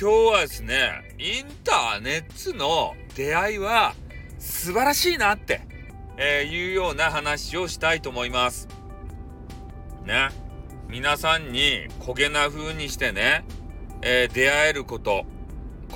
[0.00, 3.96] 今日はですね、インターネットの出会いは
[4.38, 5.62] 素晴らしいなって、
[6.16, 8.68] えー、いうような話をしたいと思います。
[10.04, 10.28] ね。
[10.88, 13.44] 皆さんに焦げな風にしてね、
[14.00, 15.26] えー、出会えること。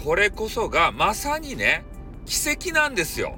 [0.05, 1.85] これこそがまさにね、
[2.27, 3.37] 奇跡なんですよ。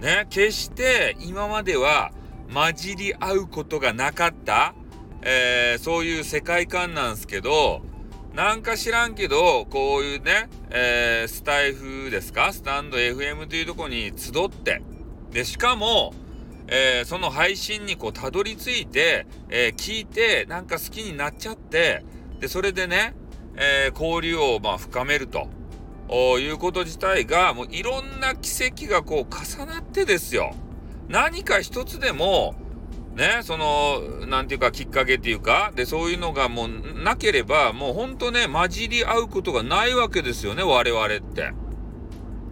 [0.00, 0.26] ね。
[0.28, 2.12] 決して今までは
[2.52, 4.74] 混じり合うことがなかった、
[5.22, 7.80] えー、そういう世界観なんですけど、
[8.34, 12.52] なんか知らんけど、こういうね、えー、スタイフですか？
[12.52, 14.82] スタンド FM というとこに集って、
[15.32, 16.14] で、しかも、
[16.68, 22.04] えー、その配信にこうたどり着いて、えー、聞いて、なんか好きになっちゃって、
[22.38, 23.14] で、それでね、
[23.56, 25.48] え交流をまあ深めると。
[26.12, 30.54] いうこと自体が、もういろんな奇跡がこう重なってですよ。
[31.08, 32.54] 何か一つでも、
[33.14, 41.52] ね、その、なんていうか、きっかけっていうか、で、そういうのがもうなければ、もうほんとね、混じり合うことがないわけですよね、我々って。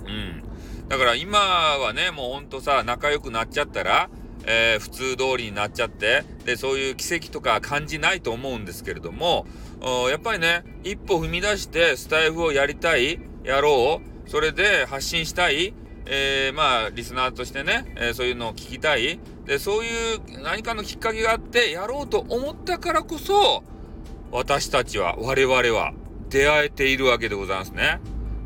[0.07, 0.43] うん。
[0.89, 4.11] だから今はね、もうほんとさ、仲良くなっちゃったら、
[4.47, 9.47] えー、普通通りになっちゃって、で、そういう奇跡とか感じないと思うんですけれども、
[10.11, 15.75] やっぱりね、一歩踏み出してスタイフをやりたい、やろう、それで発信したい、
[16.11, 19.21] えー、まあ、リスナーとしてね、えー、そういうのを聞きたい。
[19.45, 23.63] で、そういう何かのきっかけがあってやろうと思ったからこそ、
[24.33, 25.93] 私たちは、我々は
[26.31, 28.01] 出会えているわけでございますね。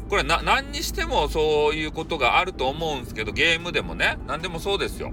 [0.08, 5.12] これな、何にしてもそういうことがあると思うんですけど、ゲームでもね、何でもそうですよ。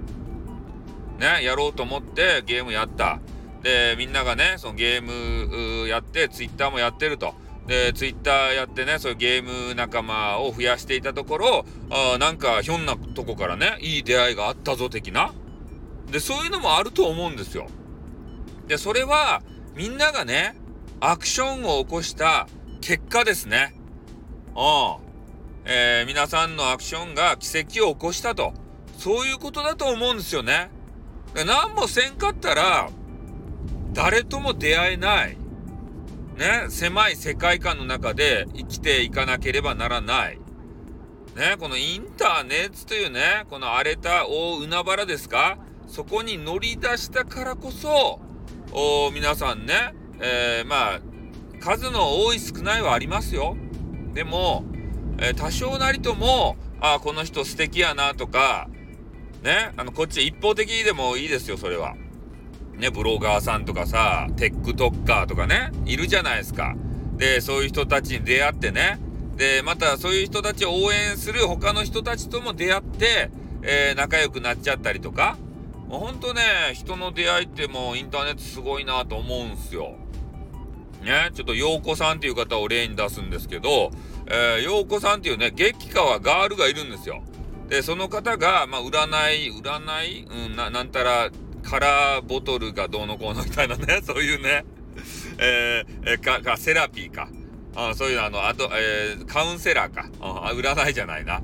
[1.18, 3.20] ね、やろうと思ってゲームやった。
[3.62, 7.34] で、みんながね、そのゲームやって、ツイッターもやってると。
[7.70, 15.32] で、ツイッターやってね、そういうゲーム仲間を増やしていたところ、あなんかひょんなとこからね、いい出会いがあったぞ的な。
[16.10, 17.68] で、そういうのもあると思うんですよ。
[18.66, 19.42] で、それは、
[19.76, 20.56] みんながね、
[20.98, 22.48] アクションを起こした
[22.80, 23.76] 結果ですね。
[24.48, 24.96] うん。
[25.64, 28.52] えー、皆さんのアクションが奇跡を起こしたと。
[28.98, 30.70] そういうことだと思うんですよね。
[31.46, 32.90] 何もせんかったら、
[33.92, 35.39] 誰とも出会えない。
[36.40, 40.38] ね、狭い世界観の中で生きていかなければならない。
[41.36, 45.58] ね、このインターネットというね、この荒れた大海原ですか？
[45.86, 48.20] そこに乗り出したからこそ、
[48.72, 51.00] お皆さんね、えー、まあ、
[51.60, 53.54] 数の多い少ないはありますよ。
[54.14, 54.64] でも、
[55.18, 58.70] えー、多少なりとも、ああこの人素敵やなとか、
[59.42, 61.96] ね、あの、こっち一方的でもいいですよ、それは。
[62.80, 66.74] ね、ブロガーさんとかさ、テックトッカーとかね、いるじゃないですか。
[67.16, 68.98] で、そういう人たちに出会ってね、
[69.36, 73.30] で、またそういう人たちを応援する他の人たちとも出会って、
[73.62, 75.38] えー、仲良くなっちゃったりとか、
[75.88, 76.42] もうほんとね、
[76.74, 79.94] 人の出会いってもうインターネットすごいなと思うんすよ。
[81.02, 83.90] ね、ちょっと陽子さんっていう方を例に出すんですけど、
[84.26, 87.22] えー、陽子さんっていうね、激川ガールがいるんですよ。
[87.68, 91.30] で、その方が、まあ、占い、占い、うん、な、なんたら、
[91.70, 94.64] カラーボトルがどうのこうのみたいなね、 そういうね、
[95.38, 97.28] えー、か、か、セラピーか。
[97.76, 100.10] あそういうあの、あと、えー、カウンセラーか。
[100.20, 101.40] あ占いじゃないな。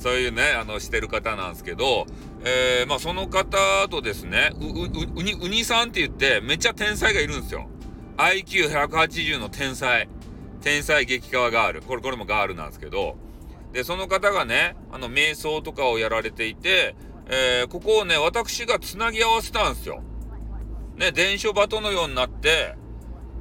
[0.00, 2.06] そういうね、あの、してる方なんですけど、
[2.44, 7.68] えー、まあ、その方とですね、う、う、うに、うにさんって言って、めっちゃ天才がいるんですよ。
[8.16, 10.08] IQ180 の天才。
[10.60, 11.82] 天才激川ガール。
[11.82, 13.16] これ、これもガールなんですけど、
[13.72, 16.96] で、その方がね、あの、瞑想とかをやられていて、
[17.28, 20.02] えー、ここをね、私が繋ぎ合わせたんですよ。
[20.96, 22.74] ね、電書バトのようになって、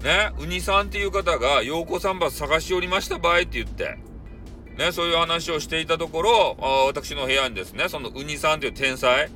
[0.04, 3.98] ね、ウニさんっていう方が、陽子さんバス探しおりました場合って言って、
[4.78, 9.32] ね、そういう話をしていたところ、あ私の部屋にですね、そのウニさんっていう天才、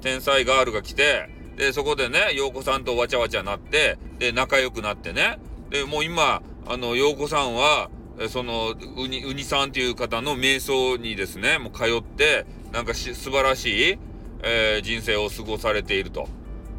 [0.00, 5.38] 天才ガールが来て、で、そこでね、陽子さんとわちゃわちゃなって、で、仲良くなってね、
[5.68, 7.90] で、もう今、あの、陽子さんは、
[8.30, 13.98] その、ウニ、ウニさんっていう方の瞑想にですね、もう通って、なんかし素晴らしい、
[14.42, 16.28] えー、人生を過ごされていると。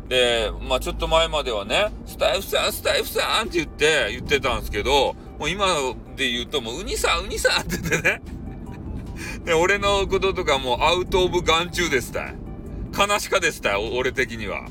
[0.10, 5.66] で、まあちょっと前まではね、スタイフさん、スタイフさんって言って、言ってたんですけど、もう今
[6.16, 8.22] で言うともうウニさん、ウニさんって言ってね。
[9.44, 12.36] で、俺のこととかもアウトオブ眼中ですたい。
[12.96, 14.68] 悲しかですたい、俺的には。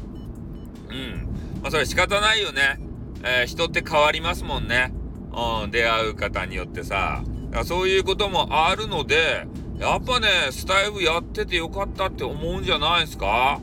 [0.90, 1.28] うん。
[1.61, 2.78] まあそれ仕方ないよね。
[3.25, 4.93] えー、人って変わりますもんね。
[5.32, 7.25] うん、出会う方によってさ。
[7.64, 13.61] そういうこともあるので、やっぱね、スタイフやっててよかったって思うんじゃないですか？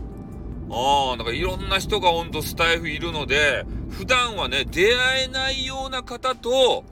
[0.70, 6.84] ああ、だかいろんな人がほんとスタイフいるので、普段はね、出会えないような方と、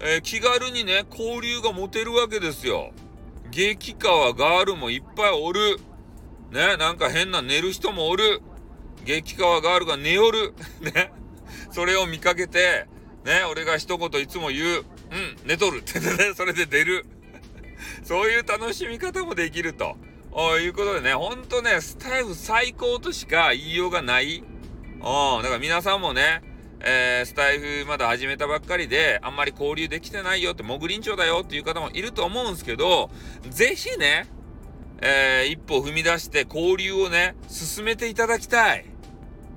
[0.00, 2.92] えー、気軽にね、交流が持てるわけですよ。
[3.50, 5.78] 激川ガールもいっぱいおる。
[6.52, 8.40] ね、なんか変な寝る人もおる。
[9.04, 10.54] 激川ガールが寝よる。
[10.80, 11.12] ね。
[11.72, 12.86] それを見かけて、
[13.24, 14.84] ね、俺が一言いつも言う。
[15.10, 17.06] うん、寝とるってね、 それで出る。
[18.02, 19.96] そういう楽しみ方もできると。
[20.60, 24.36] いうことでね、ほんとね、スタイフ最高としか言いようがない。
[24.38, 26.42] うん、だから皆さんもね、
[26.80, 33.10] えー、スタイフまだ始めたばっかりで、あんまり交流できてないよって、モグリンチョだよっていう方もいると思うんですけど、
[33.48, 34.28] ぜひね、
[35.00, 38.84] えー、一歩踏み出して交流をね、進めていただきたい。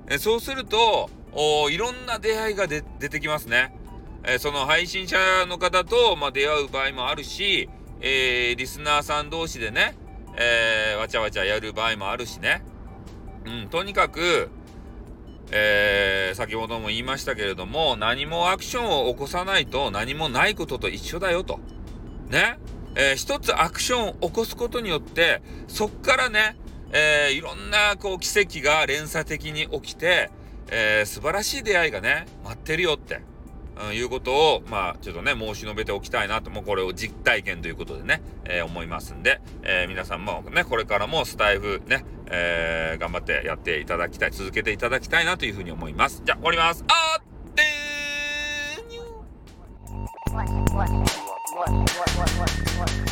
[0.08, 3.74] えー、そうすると、おいろんな出会いが出てきますね。
[4.24, 5.16] えー、その配信者
[5.46, 7.68] の方と、まあ、出会う場合もあるし、
[8.02, 9.94] えー、リスナーさん同士でね、
[10.36, 12.64] えー、わちゃわちゃやる場合もあるしね。
[13.46, 14.50] うん、とにかく、
[15.52, 21.60] えー、先ほども言いましたけれども、何もアクションを起こさないと何もないことと一緒だよと。
[22.28, 22.58] ね。
[22.94, 26.56] えー、一つアクションを起こすことによって、そっからね、
[26.92, 30.30] えー、いろんなこう奇跡が連鎖的に起きて、
[30.70, 33.20] えー、素晴らしい出会いがね、待ってるよって、
[33.80, 46.22] うん、いうことを、まあ、ちょっとね、申し述べておきたいなと、もうこれを実体験ということでね、えー、思いますんで、えー、皆さんもね、これからもスタイフね、えー、頑張ってやっていただきたい、続けていただきたいなというふうに思います。
[46.24, 46.84] じゃあ、終わります。
[46.88, 47.22] あっ
[47.54, 53.11] てーにゅー